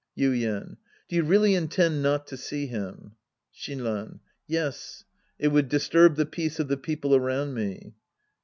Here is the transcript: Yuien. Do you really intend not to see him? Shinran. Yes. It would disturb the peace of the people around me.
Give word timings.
Yuien. 0.17 0.77
Do 1.07 1.15
you 1.15 1.21
really 1.21 1.53
intend 1.53 2.01
not 2.01 2.25
to 2.25 2.35
see 2.35 2.65
him? 2.65 3.17
Shinran. 3.55 4.19
Yes. 4.47 5.03
It 5.37 5.49
would 5.49 5.69
disturb 5.69 6.15
the 6.15 6.25
peace 6.25 6.59
of 6.59 6.69
the 6.69 6.75
people 6.77 7.15
around 7.15 7.53
me. 7.53 7.93